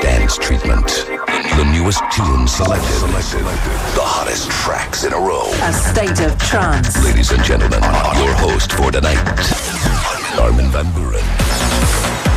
[0.00, 0.86] Dance Treatment.
[0.86, 2.86] The newest tunes selected.
[3.94, 5.50] The hottest tracks in a row.
[5.62, 7.02] A state of trance.
[7.04, 7.82] Ladies and gentlemen,
[8.16, 9.18] your host for tonight,
[10.38, 12.27] Armin van Buren.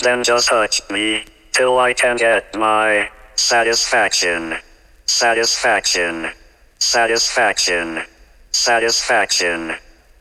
[0.00, 4.56] And then just touch me, till I can get my satisfaction.
[5.04, 6.30] Satisfaction.
[6.78, 8.02] Satisfaction.
[8.50, 9.74] Satisfaction.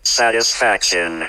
[0.04, 1.28] Satisfaction.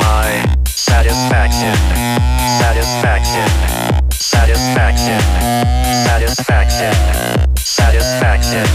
[0.00, 1.74] My satisfaction.
[2.60, 3.48] Satisfaction.
[4.10, 5.20] Satisfaction.
[6.06, 6.94] Satisfaction.
[7.56, 8.66] Satisfaction.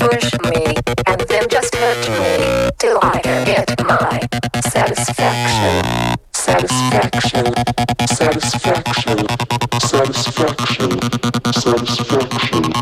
[0.00, 4.20] Push me, and then just hurt me, till I get my
[4.70, 5.84] satisfaction.
[6.32, 7.44] Satisfaction.
[8.06, 9.18] Satisfaction.
[9.80, 10.98] Satisfaction.
[11.52, 12.72] Satisfaction.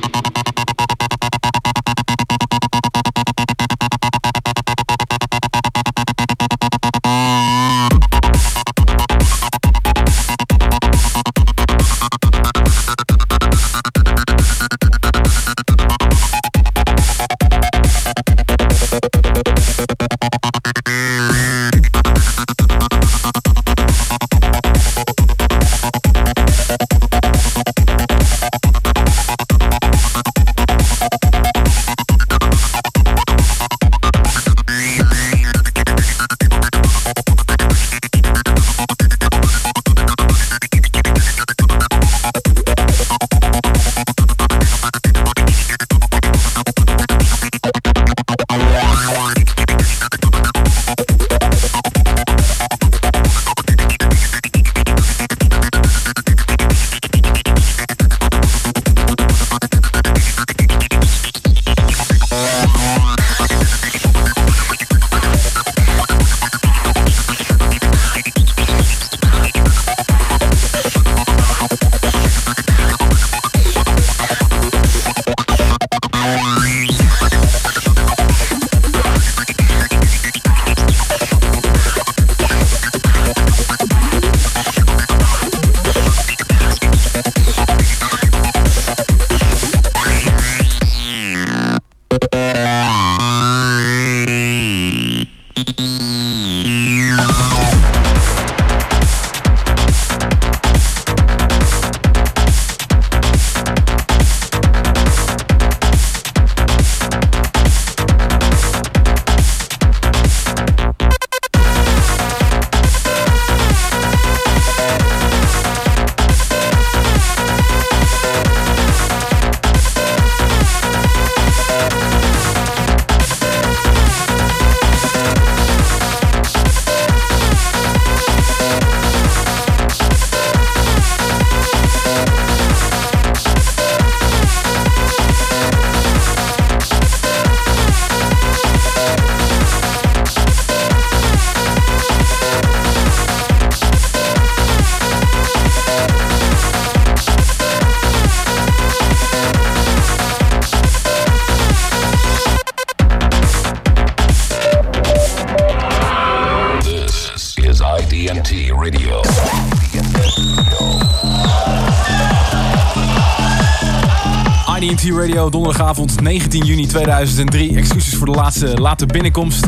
[167.18, 167.76] 2003.
[167.76, 169.66] Excuses voor de laatste late binnenkomst.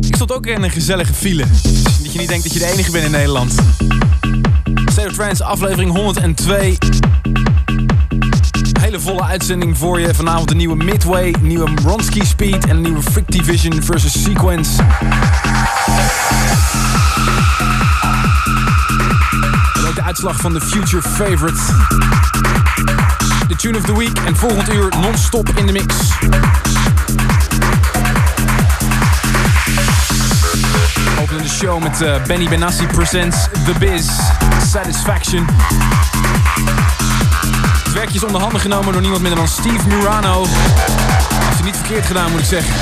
[0.00, 1.44] Ik stond ook in een gezellige file.
[2.02, 3.52] Dat je niet denkt dat je de enige bent in Nederland.
[4.90, 6.78] State of Trance, aflevering 102.
[8.80, 10.14] Hele volle uitzending voor je.
[10.14, 14.82] Vanavond de nieuwe Midway, nieuwe Ronski Speed en een nieuwe Freak Division versus Sequence.
[19.74, 21.60] En ook de uitslag van de Future Favorite.
[23.48, 25.94] De Tune of the Week en volgend uur non-stop in de mix.
[31.52, 34.06] Show met uh, Benny Benassi presents The Biz
[34.70, 35.46] Satisfaction.
[37.84, 40.44] Het werkje is onder handen genomen door niemand minder dan Steve Murano.
[41.48, 42.74] Heeft niet verkeerd gedaan, moet ik zeggen.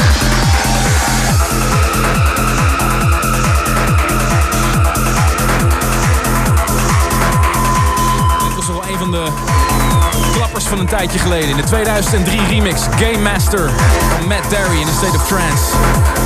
[8.46, 9.28] Dit was wel een van de
[10.32, 11.49] klappers van een tijdje geleden.
[11.49, 13.70] In de 2003 remix Game Master
[14.17, 16.19] van Matt Derry in A State of Trance.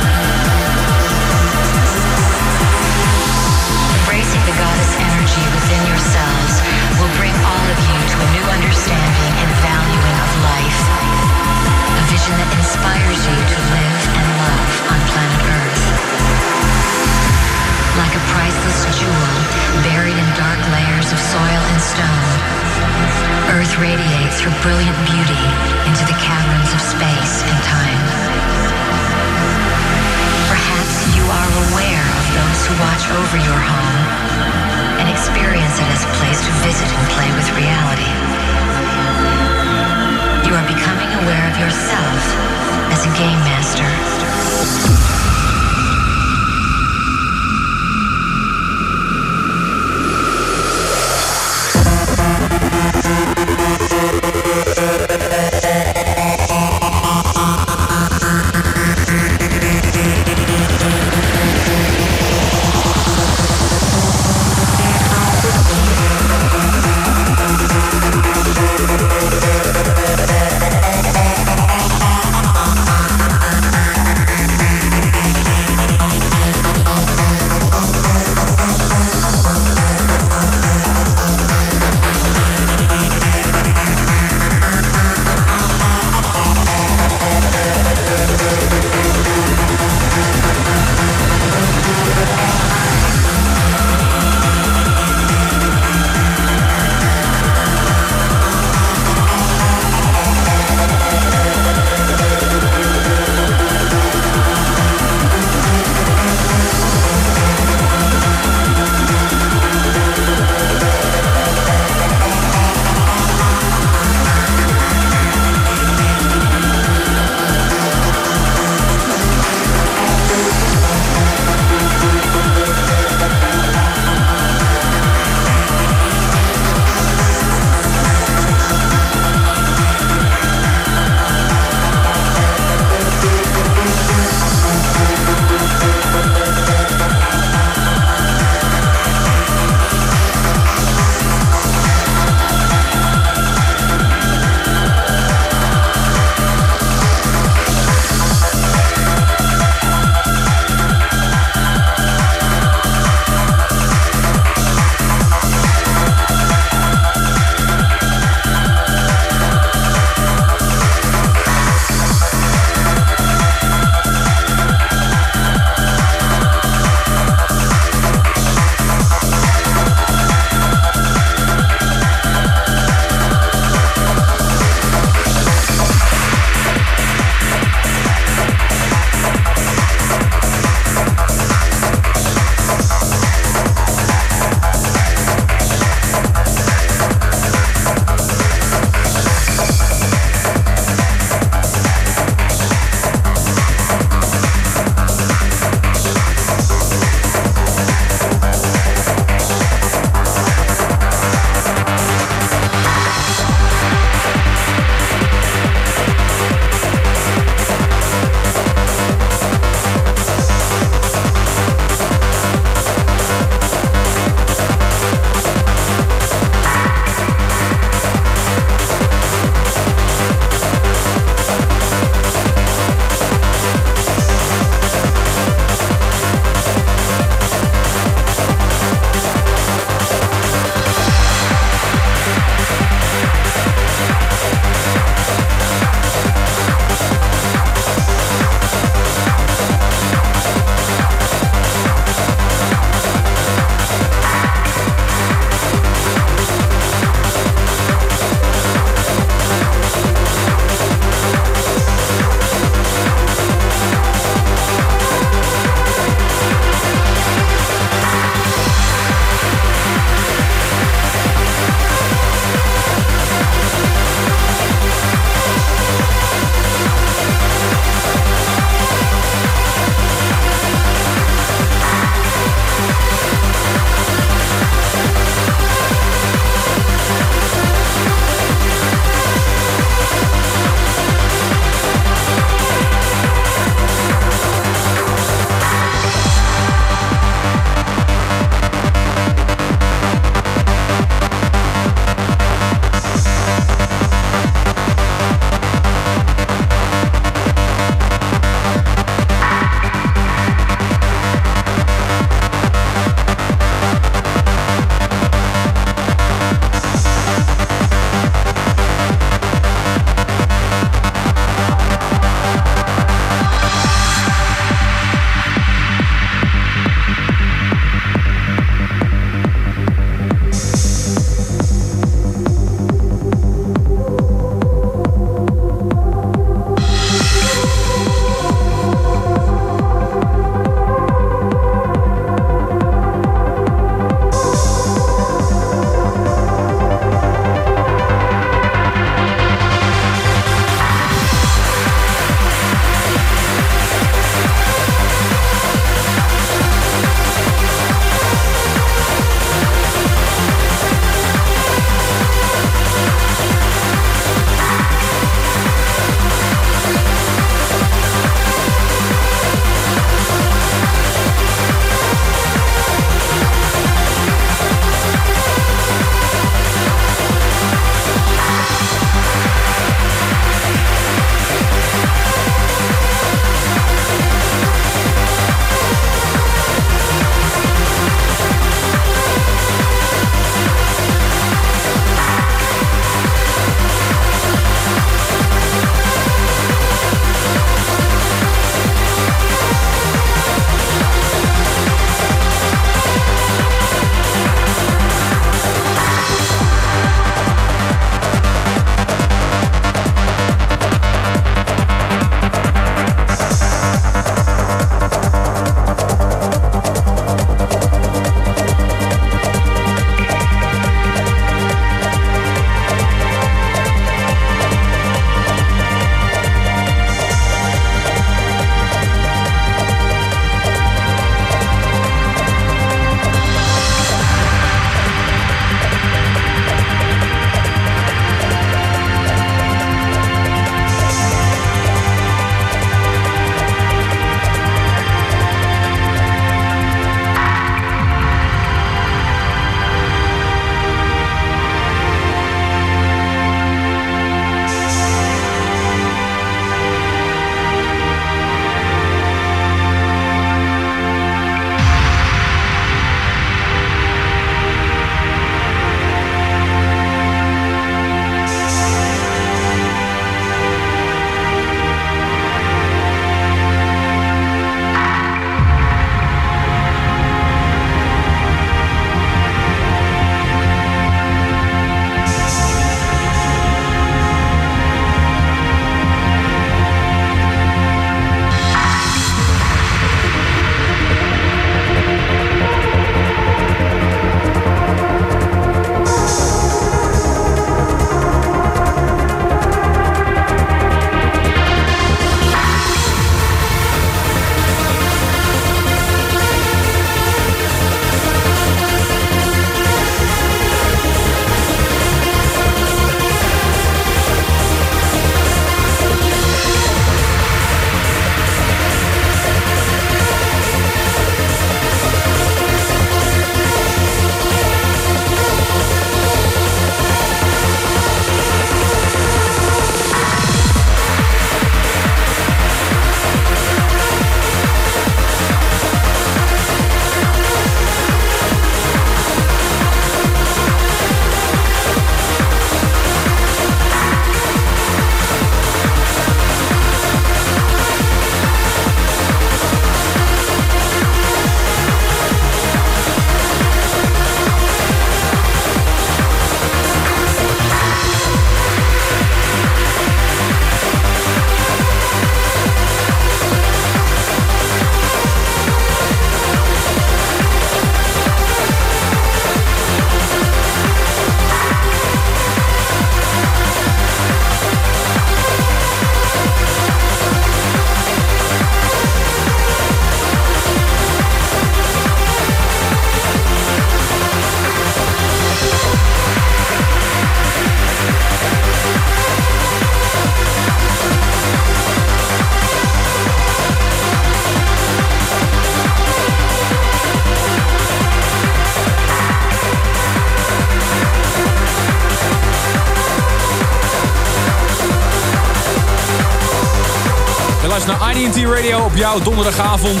[598.98, 600.00] Jouw donderdagavond.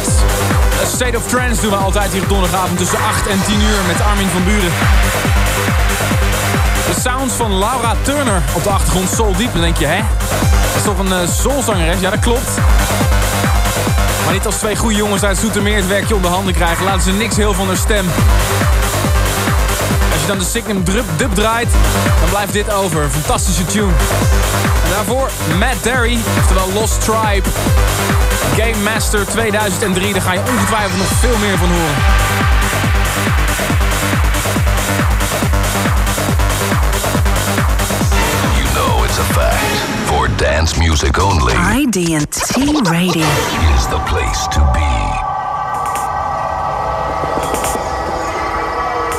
[0.86, 4.00] State of Trance doen we altijd hier op donderdagavond tussen 8 en 10 uur met
[4.00, 4.72] Armin van Buren.
[6.86, 9.52] De sounds van Laura Turner op de achtergrond Soul Deep.
[9.52, 10.00] Dan denk je, hè?
[10.66, 12.00] Dat is toch een uh, soulzangeres?
[12.00, 12.50] Ja, dat klopt.
[14.24, 16.84] Maar niet als twee goede jongens uit Zoetermeer het werkje onder handen krijgen.
[16.84, 18.06] Laten ze niks heel van haar stem.
[20.28, 21.68] Als je dan de Signum dub, dub draait,
[22.20, 23.02] dan blijft dit over.
[23.02, 23.92] Een fantastische tune.
[24.84, 27.48] En daarvoor Matt Derry, oftewel Lost Tribe.
[28.56, 31.94] Game Master 2003, daar ga je ongetwijfeld nog veel meer van horen.
[38.56, 39.56] You know it's a fact.
[40.04, 43.26] For dance music only IDT Radio.
[43.76, 45.17] is the place to be.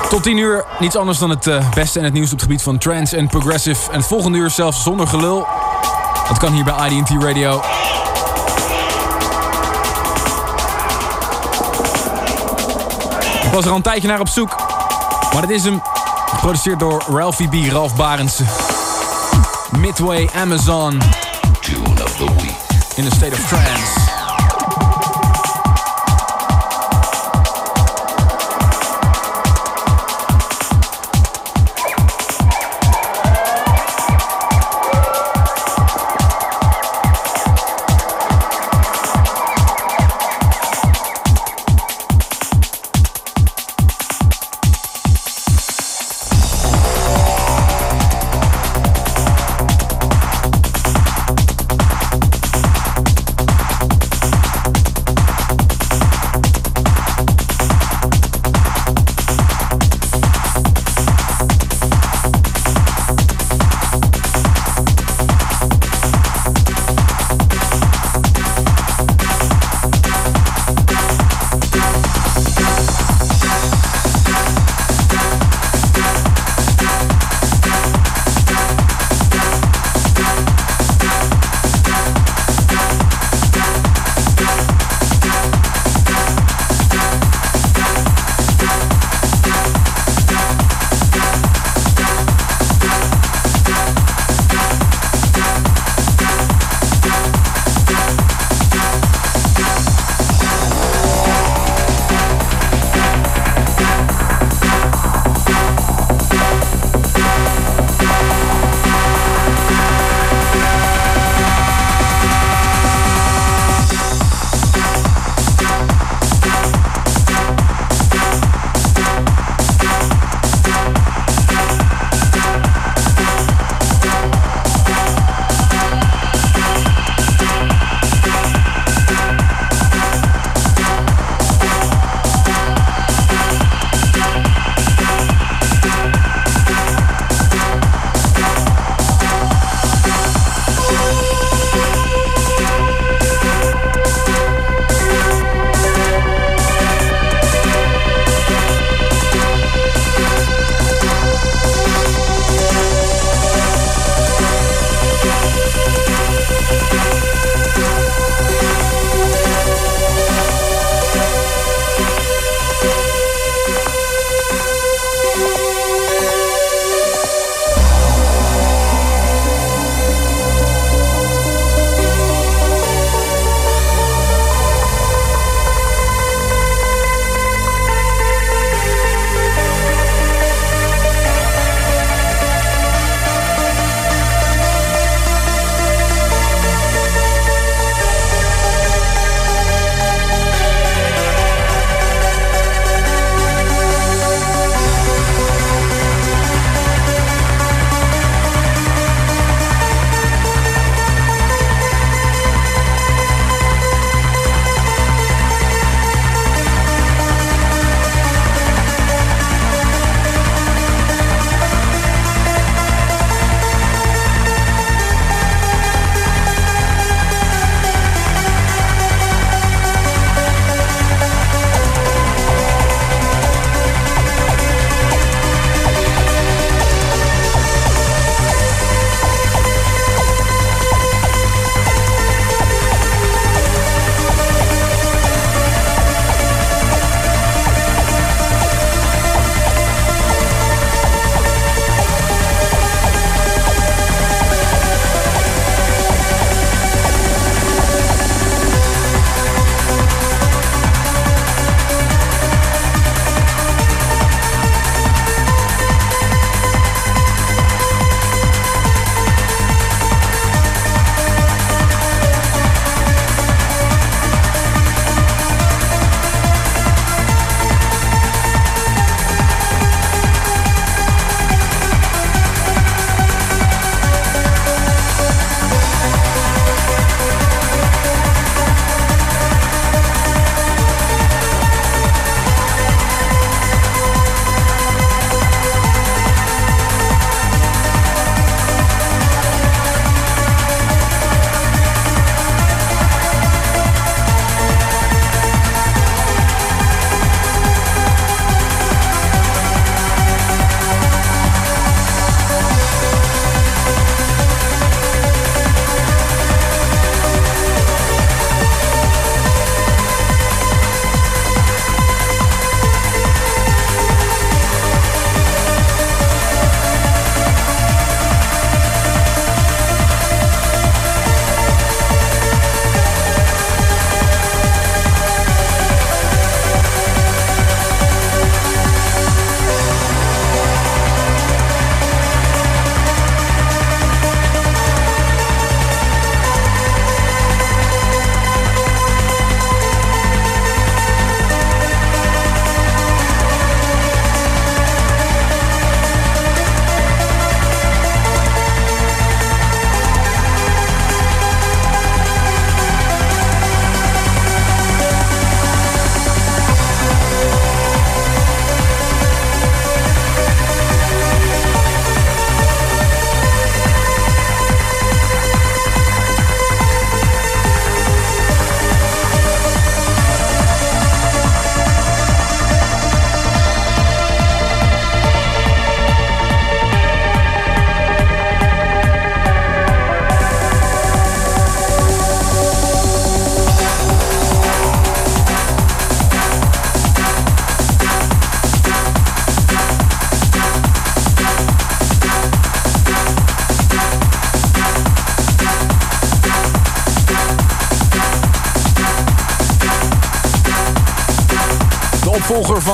[0.09, 2.61] Tot 10 uur niets anders dan het eh, beste en het nieuws op het gebied
[2.61, 3.91] van trance en progressive.
[3.91, 5.47] En het volgende uur zelfs zonder gelul.
[6.27, 7.61] Dat kan hier bij IDT Radio.
[13.43, 14.55] Ik was er al een tijdje naar op zoek.
[15.33, 15.81] Maar dit is hem.
[16.25, 17.71] Geproduceerd door Ralphie B.
[17.71, 18.43] Ralph Barendse.
[19.77, 21.01] Midway Amazon
[21.61, 22.69] Tune of the week.
[22.97, 23.98] in a state of trance.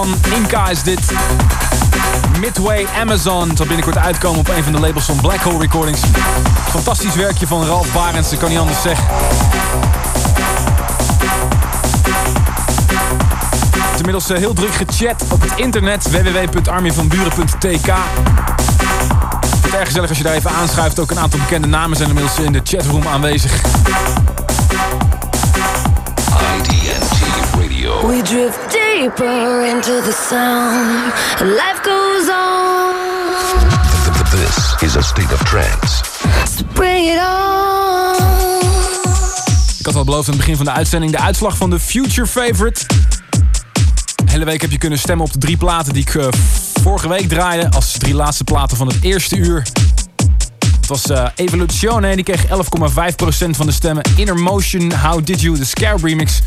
[0.06, 1.00] Van Inca is dit.
[2.40, 6.00] Midway Amazon zal binnenkort uitkomen op een van de labels van Black Hole Recordings.
[6.70, 9.06] Fantastisch werkje van Ralf Barends, ik kan niet anders zeggen.
[13.82, 17.88] Het inmiddels eh, heel druk gechat op het internet www.armyvanburen.tk.
[19.46, 21.00] Het is erg gezellig als je daar even aanschuift.
[21.00, 23.62] Ook een aantal bekende namen zijn inmiddels in de chatroom aanwezig.
[26.58, 27.16] IDNT
[27.62, 28.08] Radio.
[28.08, 28.65] We drift
[29.00, 31.14] deeper into the sound.
[31.42, 32.94] Life goes on.
[34.32, 36.02] This is a state of trance.
[36.74, 38.16] Bring it on.
[39.80, 42.28] Ik had al beloofd aan het begin van de uitzending de uitslag van de Future
[42.28, 42.86] Favorite.
[44.26, 46.28] De hele week heb je kunnen stemmen op de drie platen die ik eh,
[46.82, 47.72] vorige week draaide.
[47.72, 49.68] Als drie laatste platen van het eerste uur.
[50.76, 52.50] Het was eh, Evoluzione, die kreeg 11,5%
[53.50, 54.04] van de stemmen.
[54.16, 56.42] Inner Motion, How Did You, de Scare Remix,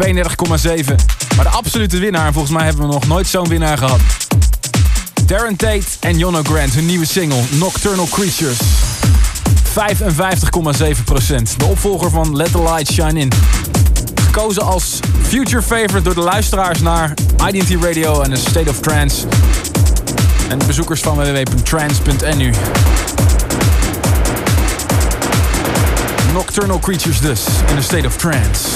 [0.00, 0.94] 32,7%.
[1.36, 4.00] Maar de absolute winnaar, en volgens mij hebben we nog nooit zo'n winnaar gehad.
[5.26, 8.58] Darren Tate en Jono Grant, hun nieuwe single Nocturnal Creatures.
[9.72, 11.56] 55,7%.
[11.56, 13.32] De opvolger van Let the Light Shine In.
[14.24, 17.14] Gekozen als future favorite door de luisteraars naar
[17.52, 19.26] IDT Radio en de State of Trance.
[20.48, 22.52] En de bezoekers van www.trance.nu.
[26.32, 28.68] Nocturnal Creatures dus, in a State of Trance.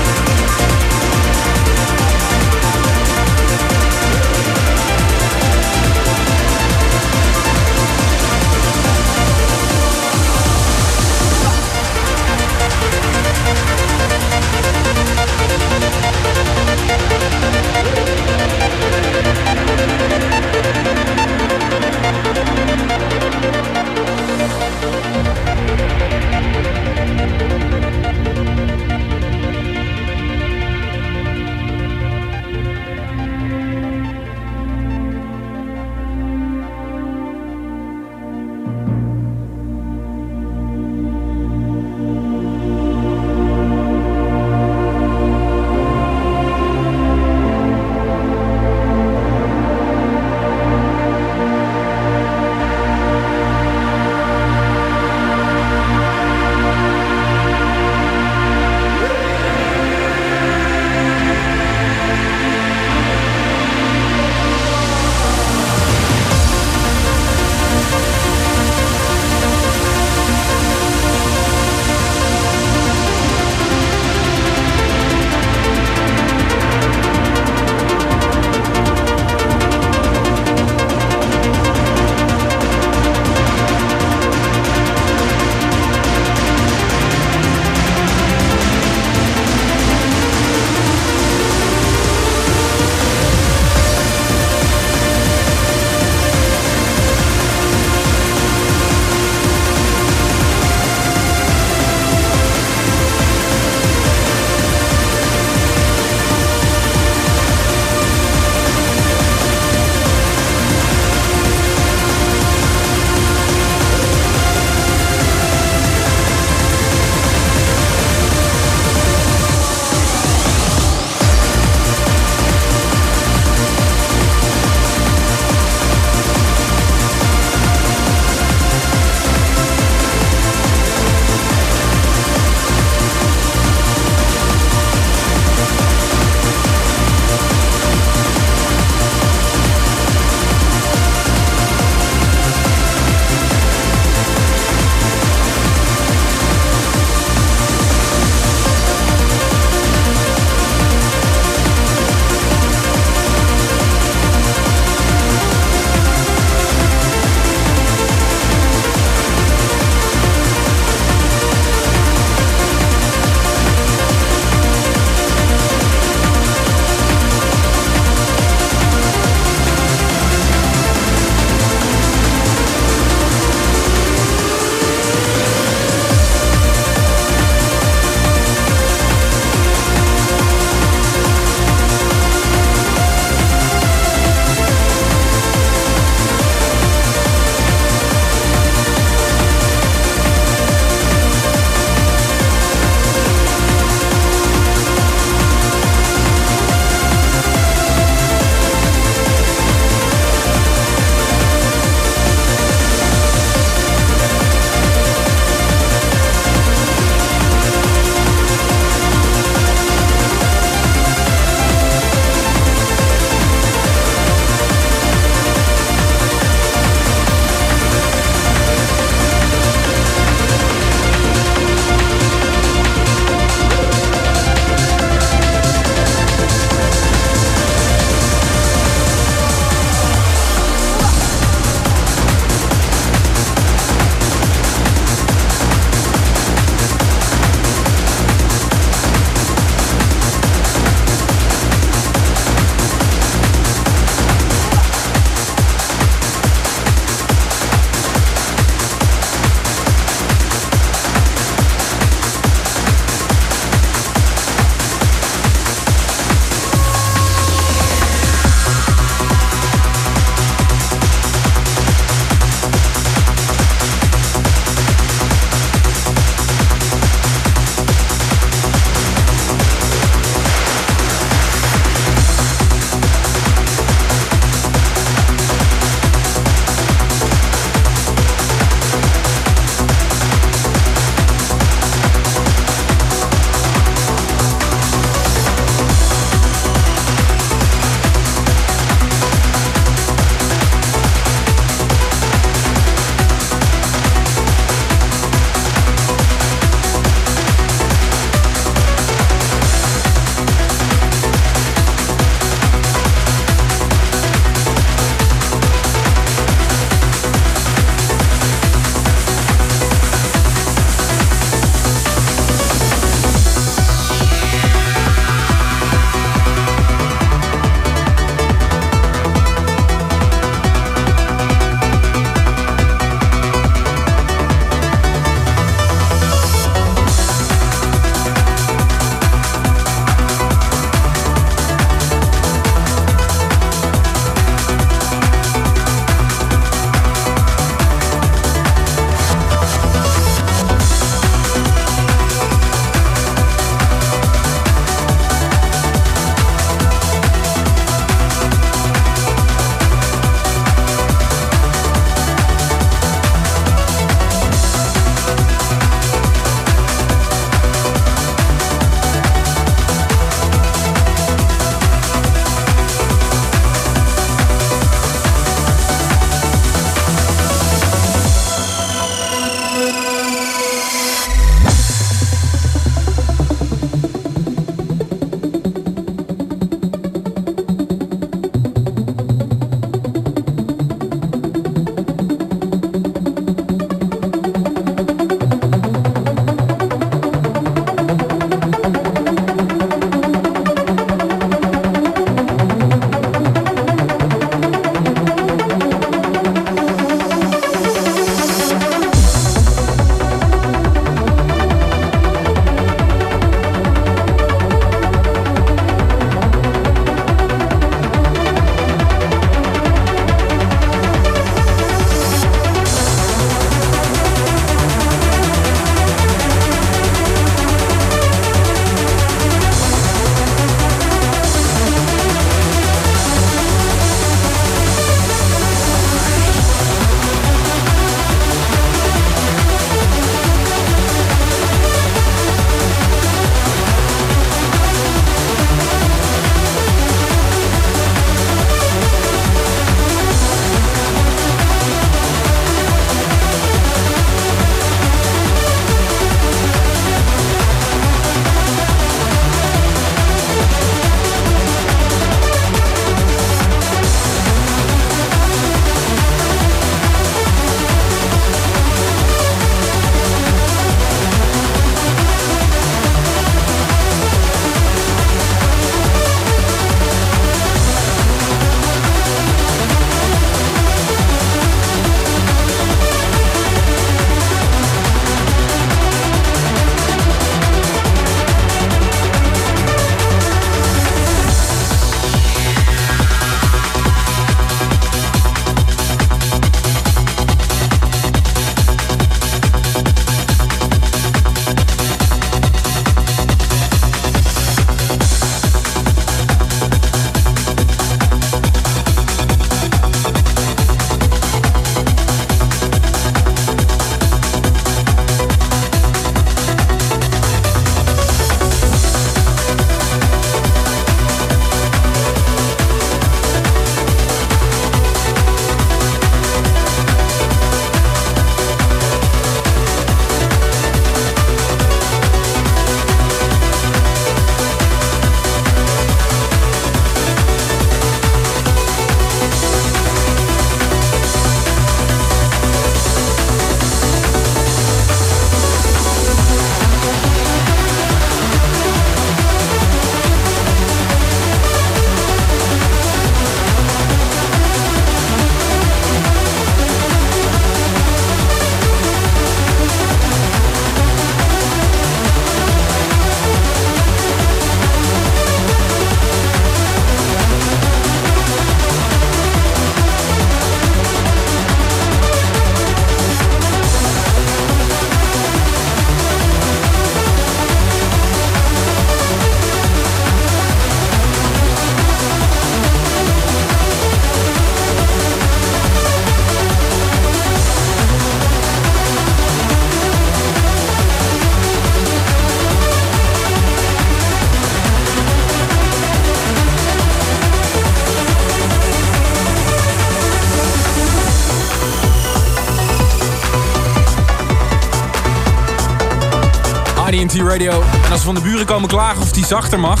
[597.50, 597.82] Radio.
[598.04, 600.00] En als ze van de buren komen klagen of die zachter mag,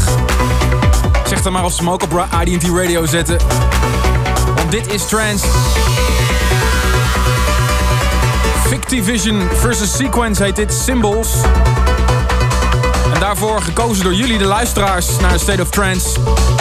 [1.26, 3.38] zeg dan maar of ze hem ook op IDT Radio zetten.
[4.54, 5.46] Want dit is Trance.
[8.66, 11.28] Fictivision versus Sequence heet dit Symbols.
[13.14, 16.08] En daarvoor gekozen door jullie, de luisteraars, naar State of Trance.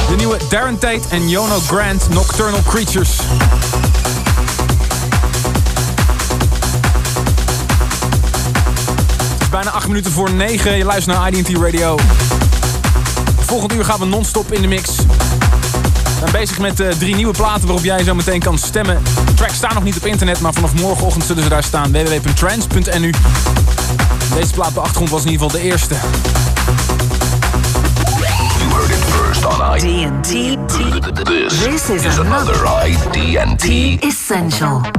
[0.09, 3.19] De nieuwe Darren Tate en Jono Grant Nocturnal Creatures.
[9.49, 10.77] Is bijna 8 minuten voor 9.
[10.77, 11.99] Je luistert naar IDT Radio.
[13.39, 14.95] Volgend uur gaan we non-stop in de mix.
[14.95, 15.05] We
[16.19, 19.03] zijn bezig met uh, drie nieuwe platen waarop jij zo meteen kan stemmen.
[19.25, 21.91] De tracks staan nog niet op internet, maar vanaf morgenochtend zullen ze daar staan.
[21.91, 23.13] www.trans.nu
[24.33, 25.95] Deze plaat op de achtergrond was in ieder geval de eerste.
[28.59, 30.31] You heard it first on D&T.
[31.25, 34.98] This, This is another ID&T Essential.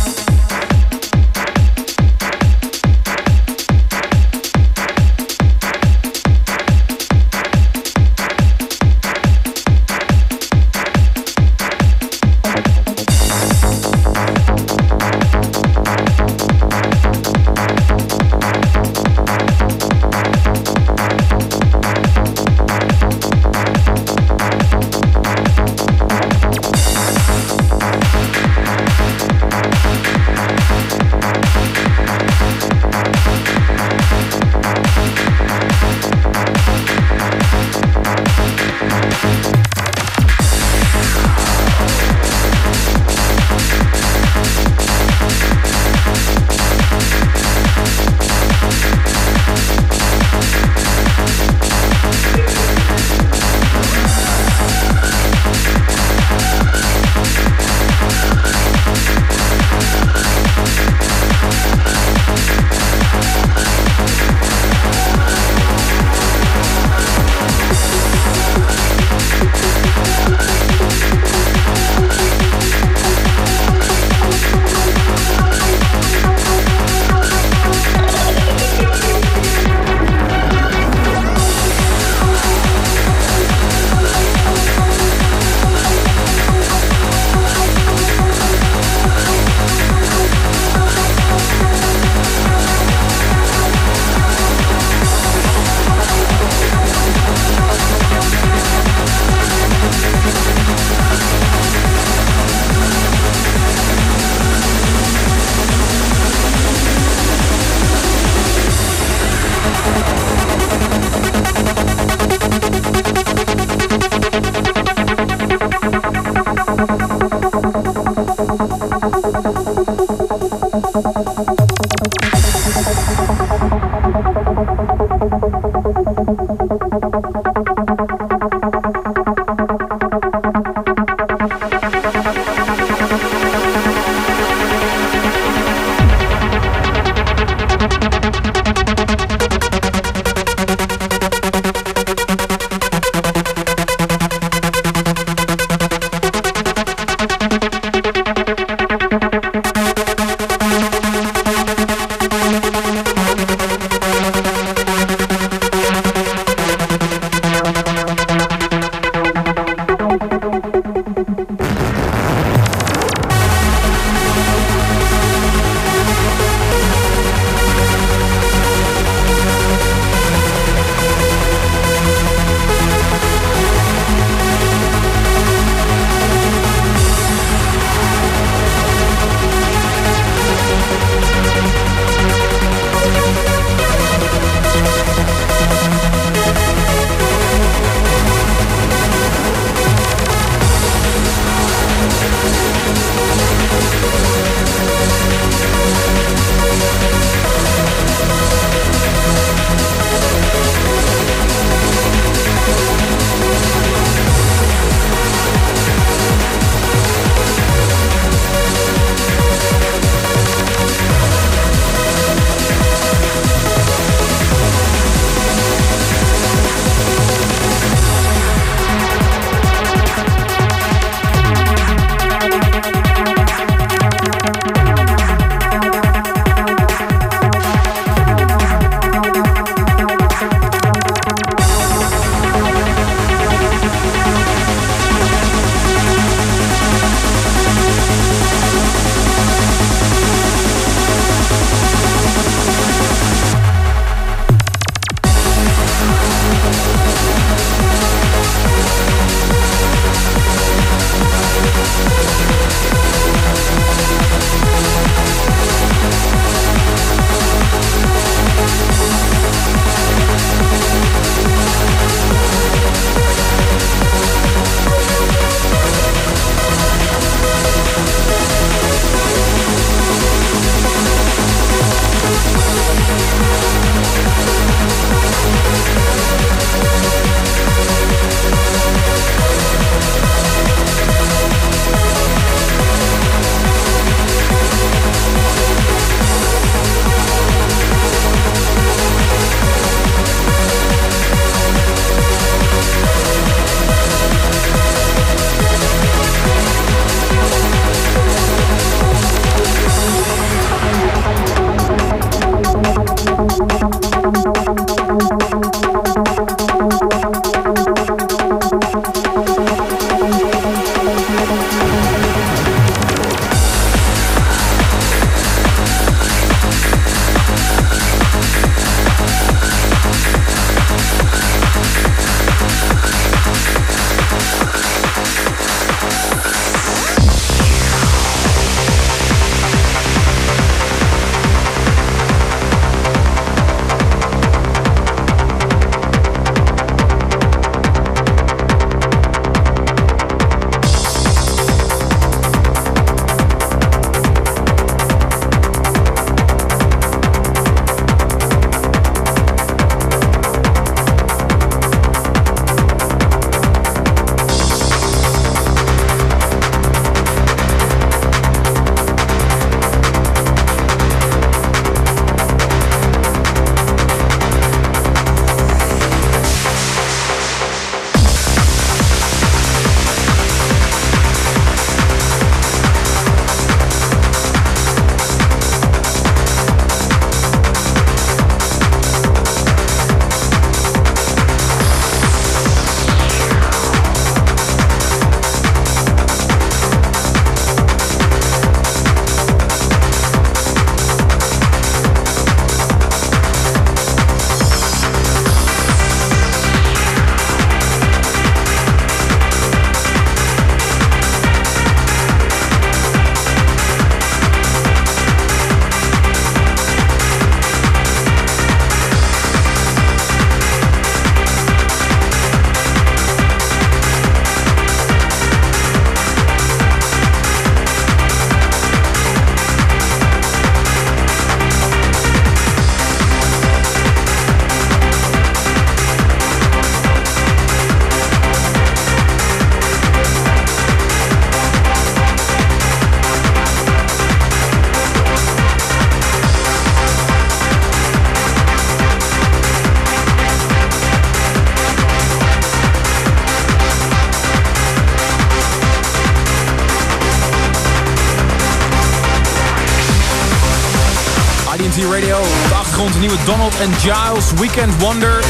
[453.81, 455.41] and Giles Weekend Wonder.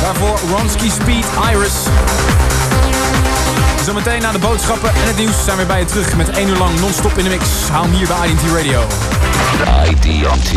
[0.00, 1.74] Daarvoor Ronski Speed Iris.
[3.84, 6.56] Zometeen na de boodschappen en het nieuws zijn we bij je terug met 1 uur
[6.56, 7.44] lang non-stop in de mix.
[7.68, 8.82] Haal hem hier bij IDT Radio.
[9.88, 10.52] IDT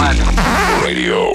[0.84, 1.34] Radio.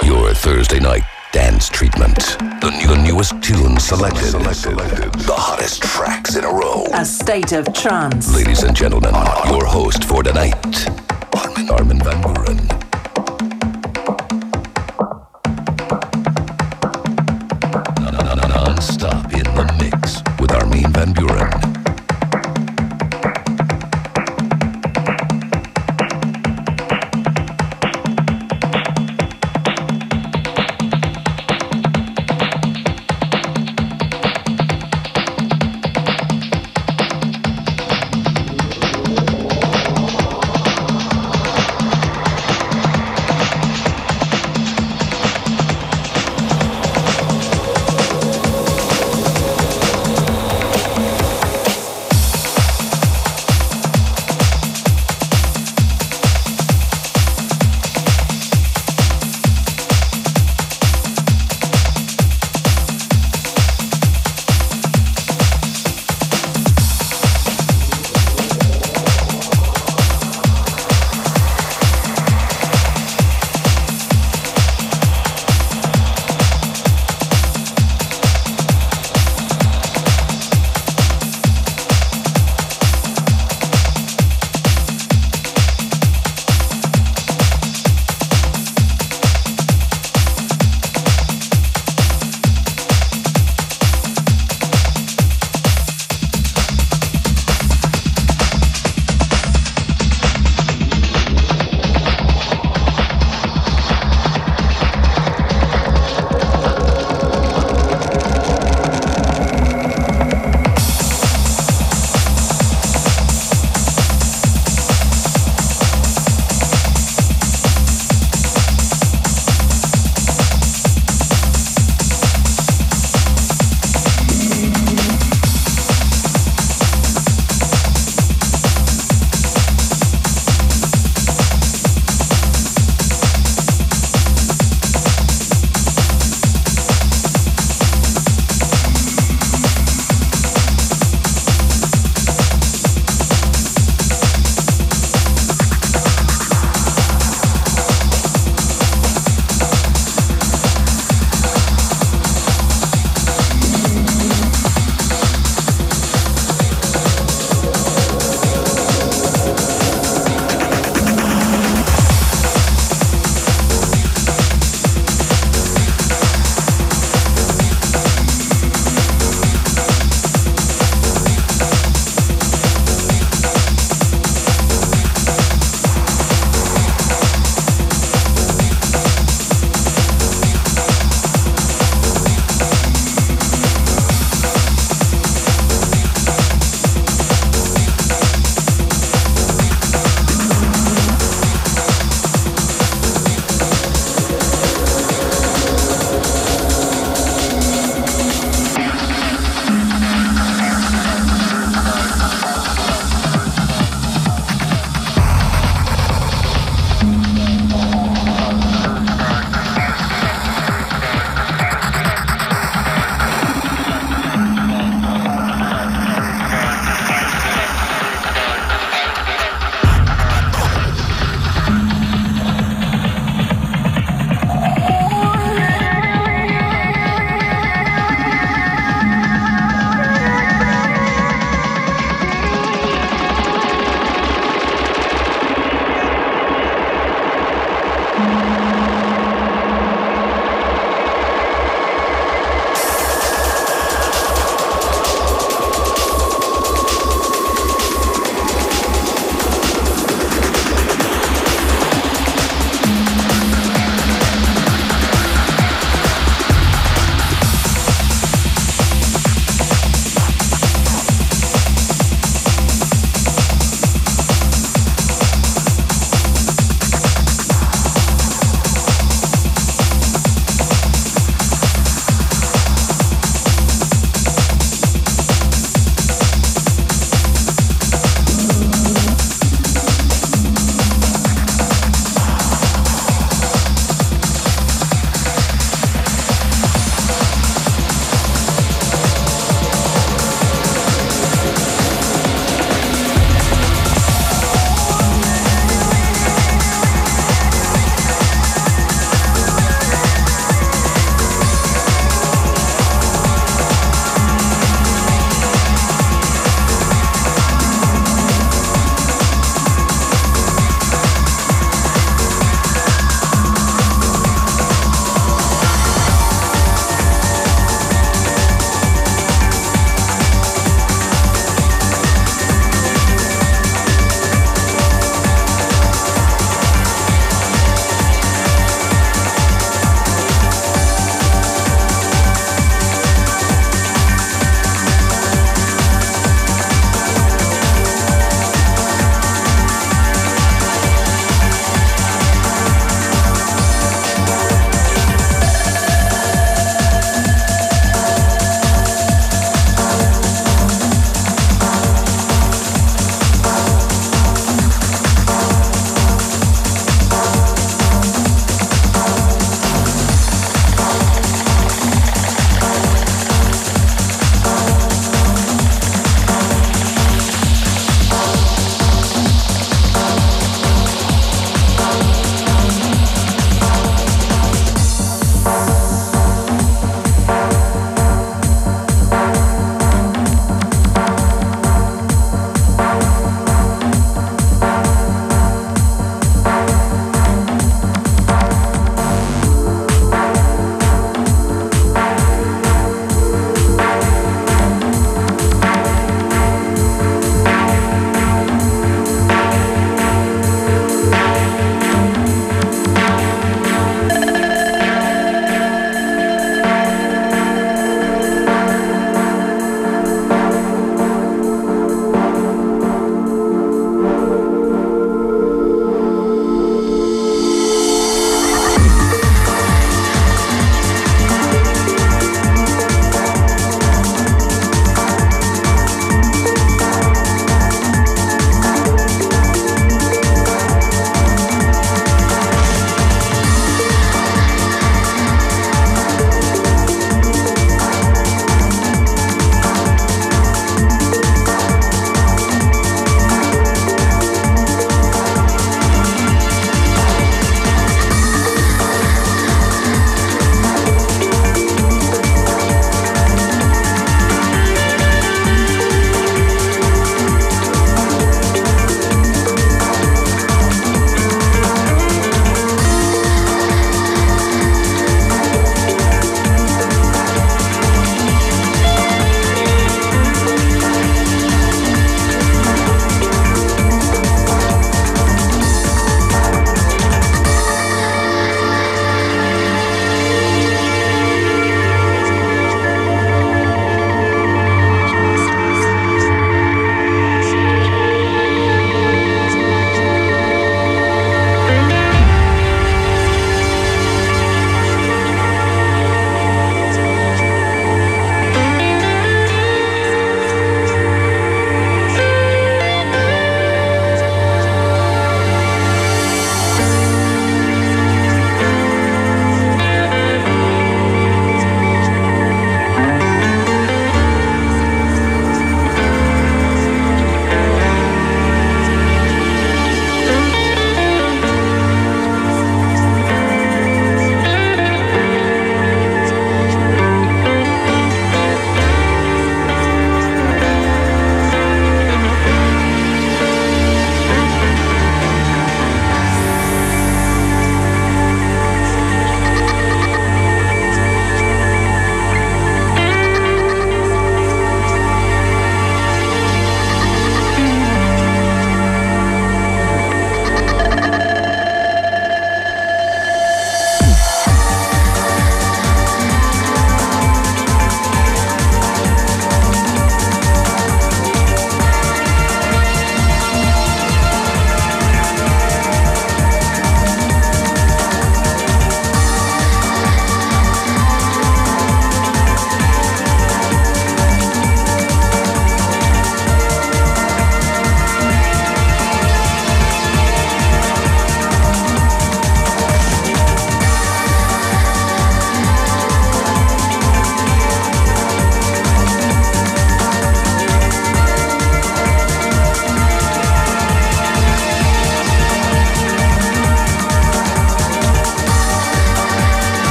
[0.00, 2.36] Your Thursday night dance treatment.
[2.60, 4.30] The, new, the newest tunes selected.
[4.30, 6.86] The hottest tracks in a row.
[6.92, 8.32] A state of trance.
[8.32, 9.14] Ladies and gentlemen,
[9.44, 10.90] your host for tonight,
[11.30, 12.77] Armin, Armin van Buren.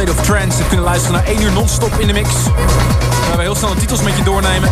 [0.00, 0.58] State of Trance.
[0.58, 2.28] Je kunnen luisteren naar 1 uur non-stop in de mix.
[3.28, 4.70] Waar we heel snel de titels met je doornemen.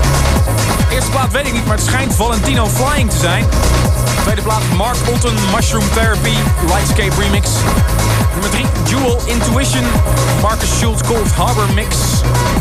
[0.91, 3.45] eerste plaat weet ik niet, maar het schijnt Valentino Flying te zijn.
[4.23, 6.35] tweede plaat Mark Otten, Mushroom Therapy,
[6.67, 7.49] Lightscape Remix.
[8.33, 9.85] Nummer 3, Jewel Intuition,
[10.43, 11.97] Marcus Schultz Cold Harbor Mix.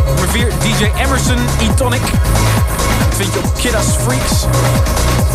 [0.06, 2.02] Nummer 4, DJ Emerson, E-Tonic.
[3.00, 4.46] Dat vind je op Kiddas Freaks.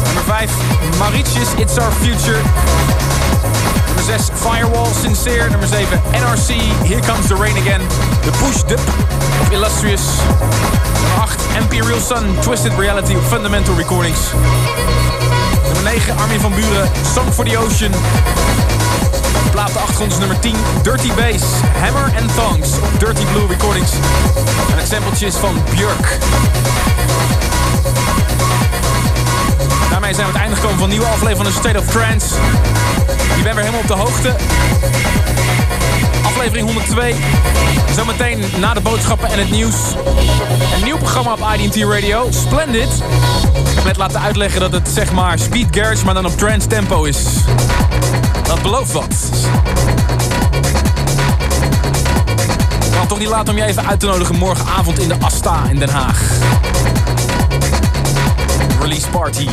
[0.04, 0.50] Nummer 5,
[0.98, 2.40] Mauritius, It's Our Future.
[3.92, 5.50] Nummer 6, Firewall, Sincere.
[5.50, 5.86] Nummer 7,
[6.16, 6.56] NRC,
[6.86, 7.80] Here Comes the Rain Again.
[8.24, 10.16] The Push Dip of Illustrious.
[11.04, 14.32] Nummer 8, Imperial Sun, Twisted Reality of Fundamental Recordings.
[15.68, 17.92] Nummer 9, Armin van Buren, Song for the Ocean.
[19.52, 23.92] Plaat de achtergrond is nummer 10, Dirty Bass, Hammer and Thongs Dirty Blue Recordings.
[24.70, 26.18] En het is van Björk.
[29.92, 32.26] Daarmee zijn we het einde gekomen van een nieuwe aflevering van de State of Trance.
[33.36, 34.34] Je bent weer helemaal op de hoogte.
[36.24, 37.14] Aflevering 102.
[37.96, 39.74] Zometeen na de boodschappen en het nieuws.
[40.76, 42.28] Een nieuw programma op IDT Radio.
[42.30, 42.88] Splendid.
[43.68, 46.66] Ik heb net laten uitleggen dat het zeg maar speed garage, maar dan op trance
[46.66, 47.22] tempo is.
[48.42, 49.14] Dat belooft wat.
[53.02, 55.78] Ik toch niet laten om je even uit te nodigen morgenavond in de Asta in
[55.78, 56.20] Den Haag.
[59.00, 59.48] Party.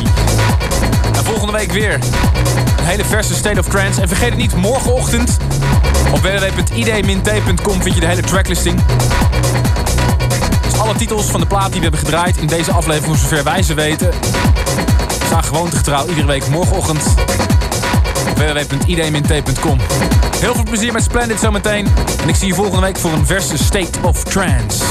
[1.16, 1.94] En volgende week weer
[2.78, 4.00] een hele verse State of Trance.
[4.00, 5.36] En vergeet het niet, morgenochtend
[6.12, 8.80] op www.id-t.com vind je de hele tracklisting.
[10.62, 13.62] Dus alle titels van de plaat die we hebben gedraaid in deze aflevering, zover wij
[13.62, 14.10] ze weten,
[15.24, 17.02] staan gewoontegetrouw iedere week morgenochtend
[18.30, 19.78] op www.id-t.com.
[20.40, 21.86] Heel veel plezier met Splendid zometeen.
[22.22, 24.84] En ik zie je volgende week voor een verse State of Trance.